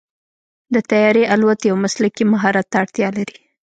[0.73, 3.37] د طیارې الوت یو مسلکي مهارت ته اړتیا لري.